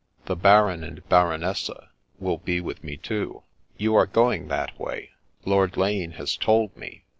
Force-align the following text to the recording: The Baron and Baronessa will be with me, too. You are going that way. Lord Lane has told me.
The 0.25 0.35
Baron 0.35 0.83
and 0.83 1.07
Baronessa 1.09 1.89
will 2.17 2.39
be 2.39 2.59
with 2.59 2.83
me, 2.83 2.97
too. 2.97 3.43
You 3.77 3.93
are 3.93 4.07
going 4.07 4.47
that 4.47 4.79
way. 4.79 5.11
Lord 5.45 5.77
Lane 5.77 6.13
has 6.13 6.35
told 6.35 6.75
me. 6.75 7.05